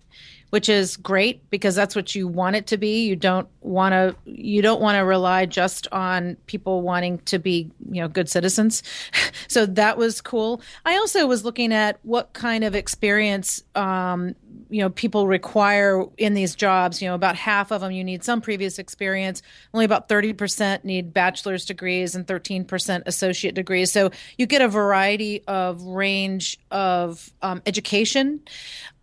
[0.50, 3.06] which is great because that's what you want it to be.
[3.06, 7.70] You don't want to you don't want to rely just on people wanting to be,
[7.90, 8.82] you know, good citizens.
[9.48, 10.60] so that was cool.
[10.84, 14.34] I also was looking at what kind of experience um,
[14.70, 18.24] you know people require in these jobs you know about half of them you need
[18.24, 19.42] some previous experience.
[19.74, 23.92] Only about 30% need bachelor's degrees and 13% associate degrees.
[23.92, 28.40] So you get a variety of range of um, education.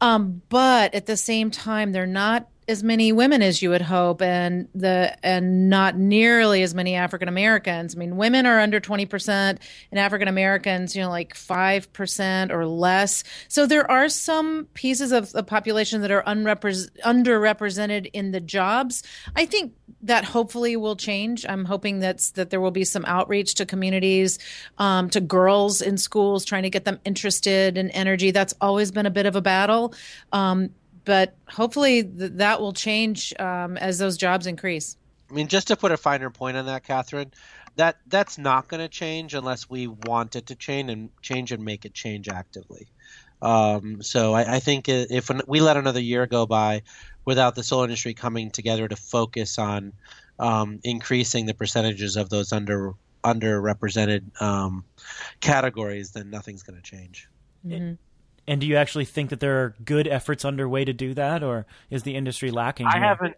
[0.01, 4.21] Um, but at the same time they're not as many women as you would hope
[4.21, 7.95] and the and not nearly as many African Americans.
[7.95, 9.59] I mean, women are under 20% and
[9.99, 13.23] African Americans, you know, like 5% or less.
[13.47, 19.01] So there are some pieces of the population that are unrepre- underrepresented in the jobs.
[19.35, 21.45] I think that hopefully will change.
[21.47, 24.39] I'm hoping that's that there will be some outreach to communities,
[24.77, 28.31] um, to girls in schools, trying to get them interested in energy.
[28.31, 29.93] That's always been a bit of a battle.
[30.33, 30.71] Um,
[31.07, 34.97] but hopefully th- that will change um, as those jobs increase.
[35.31, 37.31] I mean, just to put a finer point on that, Katherine,
[37.77, 41.63] that that's not going to change unless we want it to change and change and
[41.63, 42.87] make it change actively.
[43.41, 46.81] Um, so I, I, think if we let another year go by
[47.23, 49.93] without the solar industry coming together to focus on
[50.39, 54.83] um, increasing the percentages of those under underrepresented um,
[55.39, 57.29] categories, then nothing's going to change.
[57.65, 57.93] Mm-hmm.
[58.47, 61.65] And do you actually think that there are good efforts underway to do that, or
[61.89, 62.87] is the industry lacking?
[62.87, 63.03] I here?
[63.03, 63.35] haven't.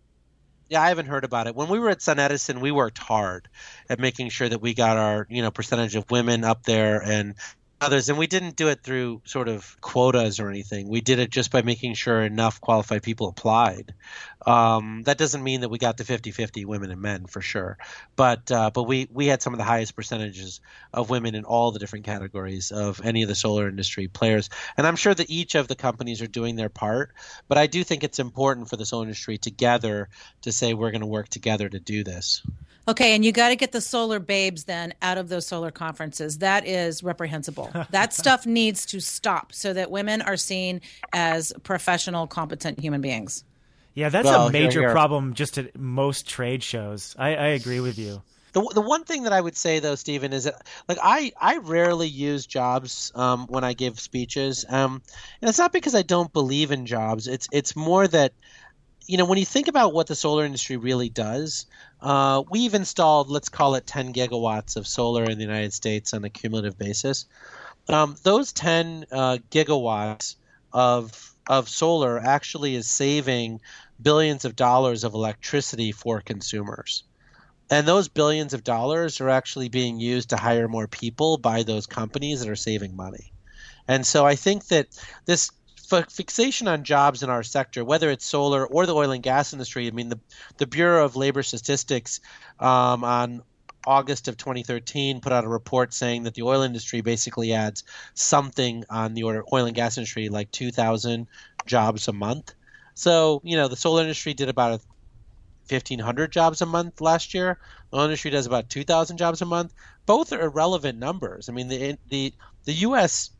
[0.70, 1.56] Yeah, I haven't heard about it.
[1.56, 3.50] When we were at SunEdison, we worked hard
[3.90, 7.34] at making sure that we got our you know percentage of women up there and
[7.82, 10.90] others, and we didn't do it through sort of quotas or anything.
[10.90, 13.94] We did it just by making sure enough qualified people applied.
[14.46, 17.78] Um, that doesn't mean that we got to 50-50 women and men for sure,
[18.16, 20.62] but uh, but we we had some of the highest percentages
[20.94, 24.88] of women in all the different categories of any of the solar industry players, and
[24.88, 27.12] I'm sure that each of the companies are doing their part.
[27.48, 30.10] But I do think it's important for the solar industry together
[30.42, 32.42] to say we're going to work together to do this.
[32.90, 36.40] Okay, and you got to get the solar babes then out of those solar conferences.
[36.40, 37.69] That is reprehensible.
[37.92, 40.82] that stuff needs to stop so that women are seen
[41.14, 43.44] as professional, competent human beings.
[43.94, 44.92] Yeah, that's well, a major here, here.
[44.92, 47.16] problem just at most trade shows.
[47.18, 48.22] I, I agree with you.
[48.54, 51.58] The, the one thing that I would say though, Stephen, is that like I, I
[51.58, 55.02] rarely use jobs um, when I give speeches, um,
[55.42, 57.28] and it's not because I don't believe in jobs.
[57.28, 58.34] It's it's more that
[59.10, 61.66] you know, when you think about what the solar industry really does,
[62.00, 66.24] uh, we've installed, let's call it 10 gigawatts of solar in the United States on
[66.24, 67.26] a cumulative basis.
[67.90, 70.36] Um, those 10 uh, gigawatts
[70.72, 73.60] of of solar actually is saving
[74.00, 77.04] billions of dollars of electricity for consumers.
[77.72, 81.88] And those billions of dollars are actually being used to hire more people by those
[81.88, 83.34] companies that are saving money.
[83.88, 84.88] And so I think that
[85.26, 85.50] this
[85.90, 89.88] fixation on jobs in our sector, whether it's solar or the oil and gas industry.
[89.88, 90.20] I mean, the
[90.58, 92.20] the Bureau of Labor Statistics
[92.60, 93.42] um, on
[93.86, 97.84] August of 2013 put out a report saying that the oil industry basically adds
[98.16, 101.28] something on the order oil and gas industry like 2,000
[101.66, 102.54] jobs a month.
[102.96, 104.82] So you know, the solar industry did about
[105.68, 107.60] 1,500 jobs a month last year.
[107.92, 109.74] The oil industry does about 2,000 jobs a month.
[110.06, 111.50] Both are irrelevant numbers.
[111.50, 112.34] I mean, the the
[112.66, 113.32] the U.S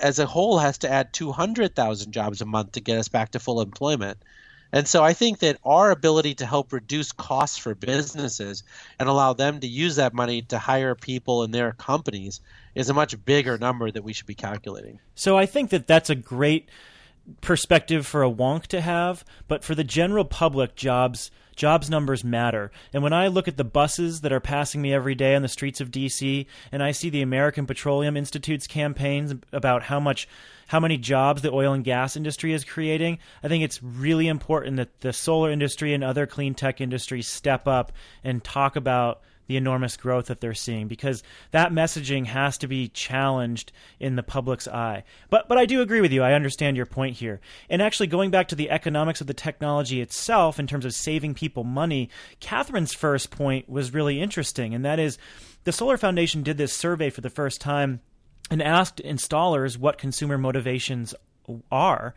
[0.00, 3.38] as a whole has to add 200,000 jobs a month to get us back to
[3.40, 4.22] full employment.
[4.72, 8.62] And so I think that our ability to help reduce costs for businesses
[8.98, 12.40] and allow them to use that money to hire people in their companies
[12.74, 14.98] is a much bigger number that we should be calculating.
[15.14, 16.70] So I think that that's a great
[17.42, 22.70] perspective for a wonk to have, but for the general public, jobs jobs numbers matter.
[22.92, 25.48] And when I look at the buses that are passing me every day on the
[25.48, 30.28] streets of DC and I see the American Petroleum Institute's campaigns about how much
[30.68, 34.78] how many jobs the oil and gas industry is creating, I think it's really important
[34.78, 37.92] that the solar industry and other clean tech industries step up
[38.24, 39.20] and talk about
[39.52, 44.22] the enormous growth that they're seeing because that messaging has to be challenged in the
[44.22, 45.04] public's eye.
[45.28, 46.22] But but I do agree with you.
[46.22, 47.38] I understand your point here.
[47.68, 51.34] And actually going back to the economics of the technology itself in terms of saving
[51.34, 52.08] people money,
[52.40, 55.18] Katherine's first point was really interesting and that is
[55.64, 58.00] the Solar Foundation did this survey for the first time
[58.50, 61.14] and asked installers what consumer motivations
[61.70, 62.14] are.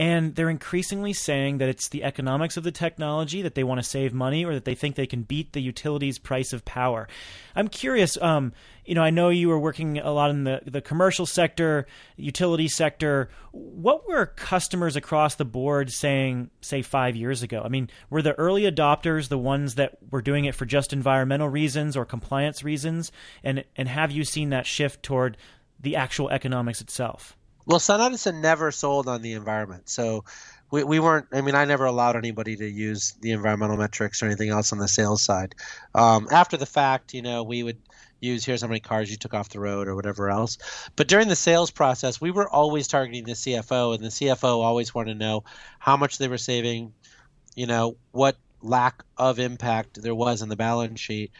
[0.00, 3.86] And they're increasingly saying that it's the economics of the technology that they want to
[3.86, 7.06] save money or that they think they can beat the utilities price of power.
[7.54, 8.54] I'm curious, um,
[8.86, 11.86] you know, I know you were working a lot in the, the commercial sector,
[12.16, 13.28] utility sector.
[13.52, 17.60] What were customers across the board saying, say, five years ago?
[17.62, 21.50] I mean, were the early adopters the ones that were doing it for just environmental
[21.50, 23.12] reasons or compliance reasons?
[23.44, 25.36] And, and have you seen that shift toward
[25.78, 27.36] the actual economics itself?
[27.70, 30.24] Well, SunEdison never sold on the environment, so
[30.72, 31.28] we, we weren't.
[31.30, 34.80] I mean, I never allowed anybody to use the environmental metrics or anything else on
[34.80, 35.54] the sales side.
[35.94, 37.78] Um, after the fact, you know, we would
[38.18, 40.58] use here's how many cars you took off the road or whatever else.
[40.96, 44.92] But during the sales process, we were always targeting the CFO, and the CFO always
[44.92, 45.44] wanted to know
[45.78, 46.92] how much they were saving,
[47.54, 51.30] you know, what lack of impact there was in the balance sheet,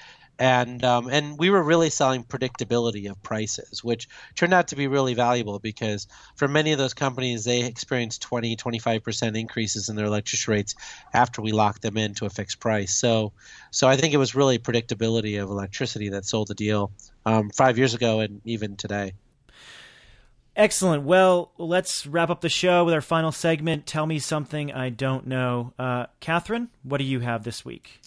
[0.41, 4.87] and um, and we were really selling predictability of prices, which turned out to be
[4.87, 9.97] really valuable because for many of those companies, they experienced 20, 25 percent increases in
[9.97, 10.75] their electricity rates
[11.13, 12.97] after we locked them into a fixed price.
[12.97, 13.33] So,
[13.71, 16.91] so I think it was really predictability of electricity that sold the deal
[17.27, 19.13] um, five years ago and even today.
[20.57, 21.05] Excellent.
[21.05, 23.87] Well, let's wrap up the show with our final segment.
[23.87, 25.75] Tell me something I don't know.
[25.79, 28.01] Uh, Katherine, what do you have this week?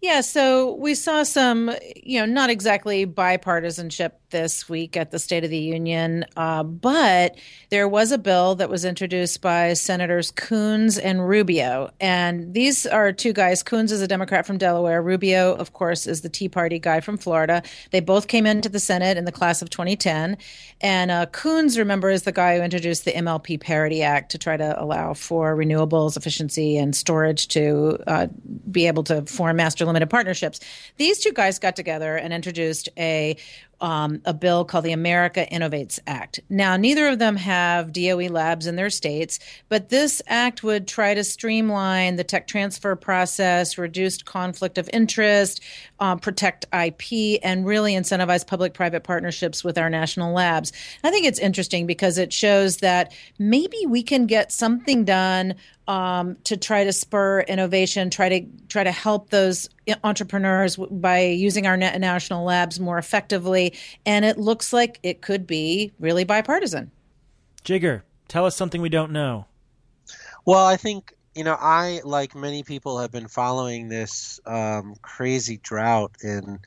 [0.00, 5.44] Yeah, so we saw some, you know, not exactly bipartisanship this week at the State
[5.44, 7.36] of the Union, uh, but
[7.70, 11.90] there was a bill that was introduced by Senators Coons and Rubio.
[12.00, 13.62] And these are two guys.
[13.62, 15.02] Coons is a Democrat from Delaware.
[15.02, 17.62] Rubio, of course, is the Tea Party guy from Florida.
[17.90, 20.36] They both came into the Senate in the class of 2010.
[20.80, 24.56] And uh, Coons, remember, is the guy who introduced the MLP Parity Act to try
[24.56, 28.26] to allow for renewables, efficiency, and storage to uh,
[28.70, 30.60] be able to form master limited partnerships.
[30.96, 33.36] These two guys got together and introduced a
[33.80, 36.40] um, a bill called the America Innovates Act.
[36.48, 41.14] Now, neither of them have DOE labs in their states, but this act would try
[41.14, 45.60] to streamline the tech transfer process, reduce conflict of interest,
[46.00, 50.72] um, protect IP, and really incentivize public private partnerships with our national labs.
[51.04, 55.54] I think it's interesting because it shows that maybe we can get something done
[55.86, 59.68] um, to try to spur innovation, try to try to help those
[60.04, 63.74] entrepreneurs by using our national labs more effectively.
[64.06, 66.90] And it looks like it could be really bipartisan.
[67.64, 69.46] Jigar, tell us something we don't know.
[70.46, 75.58] Well, I think you know I, like many people, have been following this um, crazy
[75.62, 76.60] drought in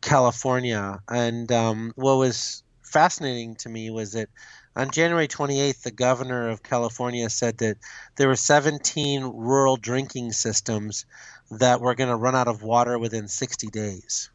[0.00, 4.28] California, and um, what was fascinating to me was that
[4.76, 7.76] on January 28th, the governor of California said that
[8.16, 11.06] there were 17 rural drinking systems
[11.50, 14.30] that were going to run out of water within 60 days.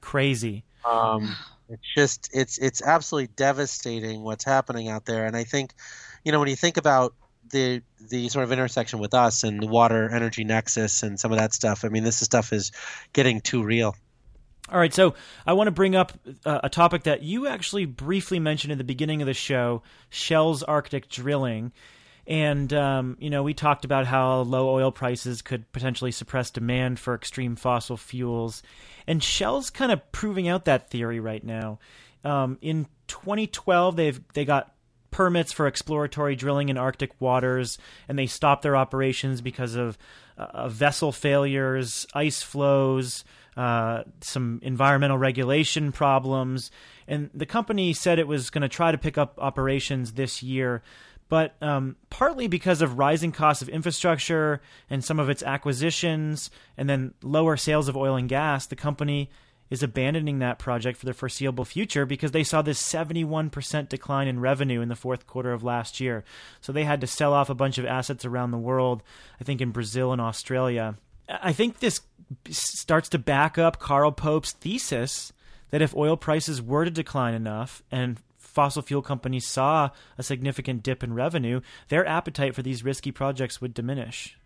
[0.00, 0.64] Crazy.
[0.84, 1.36] Um,
[1.68, 5.74] it's just it's it's absolutely devastating what's happening out there, and I think,
[6.24, 7.14] you know, when you think about
[7.50, 11.38] the the sort of intersection with us and the water energy nexus and some of
[11.38, 12.72] that stuff, I mean, this stuff is
[13.12, 13.96] getting too real.
[14.68, 15.14] All right, so
[15.46, 16.12] I want to bring up
[16.44, 20.62] uh, a topic that you actually briefly mentioned in the beginning of the show Shell's
[20.64, 21.72] Arctic drilling.
[22.26, 26.98] And, um, you know, we talked about how low oil prices could potentially suppress demand
[26.98, 28.64] for extreme fossil fuels.
[29.06, 31.78] And Shell's kind of proving out that theory right now.
[32.24, 34.74] Um, in 2012, they've they got
[35.10, 37.78] permits for exploratory drilling in Arctic waters,
[38.08, 39.98] and they stopped their operations because of
[40.36, 43.24] uh, vessel failures, ice floes,
[43.56, 46.70] uh, some environmental regulation problems.
[47.08, 50.82] And the company said it was going to try to pick up operations this year.
[51.28, 56.88] But um, partly because of rising costs of infrastructure and some of its acquisitions, and
[56.88, 59.30] then lower sales of oil and gas, the company
[59.70, 64.40] is abandoning that project for the foreseeable future because they saw this 71% decline in
[64.40, 66.24] revenue in the fourth quarter of last year.
[66.60, 69.02] So they had to sell off a bunch of assets around the world,
[69.40, 70.96] I think in Brazil and Australia.
[71.28, 72.00] I think this
[72.50, 75.32] starts to back up Carl Pope's thesis
[75.70, 80.82] that if oil prices were to decline enough and fossil fuel companies saw a significant
[80.82, 84.38] dip in revenue, their appetite for these risky projects would diminish.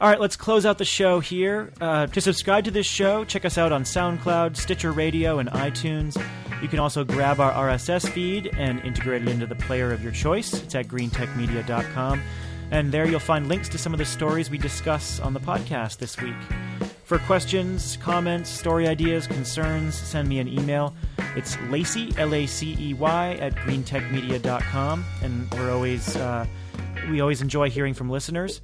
[0.00, 1.72] All right, let's close out the show here.
[1.80, 6.16] Uh, to subscribe to this show, check us out on SoundCloud, Stitcher Radio, and iTunes.
[6.62, 10.12] You can also grab our RSS feed and integrate it into the player of your
[10.12, 10.54] choice.
[10.54, 12.22] It's at greentechmedia.com.
[12.70, 15.98] And there you'll find links to some of the stories we discuss on the podcast
[15.98, 16.36] this week.
[17.02, 20.94] For questions, comments, story ideas, concerns, send me an email.
[21.34, 25.04] It's Lacey, L A C E Y, at greentechmedia.com.
[25.22, 26.46] And we're always, uh,
[27.10, 28.60] we always enjoy hearing from listeners.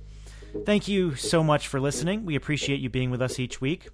[0.65, 2.25] Thank you so much for listening.
[2.25, 3.89] We appreciate you being with us each week.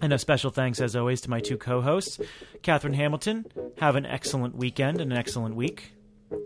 [0.00, 2.20] And a special thanks, as always, to my two co hosts,
[2.62, 3.46] Katherine Hamilton.
[3.78, 5.92] Have an excellent weekend and an excellent week.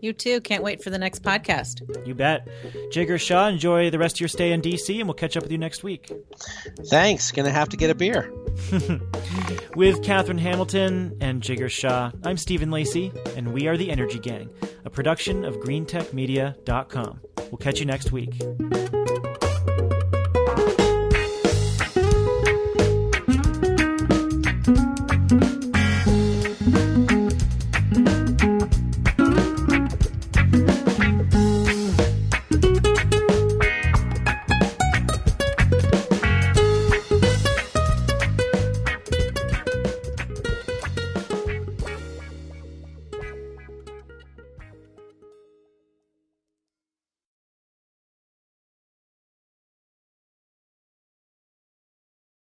[0.00, 0.40] You too.
[0.40, 2.06] Can't wait for the next podcast.
[2.06, 2.46] You bet.
[2.92, 5.52] Jigar Shah, enjoy the rest of your stay in DC, and we'll catch up with
[5.52, 6.12] you next week.
[6.86, 7.32] Thanks.
[7.32, 8.32] Gonna have to get a beer.
[9.76, 14.50] with Katherine Hamilton and Jigar Shah, I'm Stephen Lacey, and we are the Energy Gang,
[14.84, 17.20] a production of GreenTechMedia.com.
[17.36, 18.40] We'll catch you next week.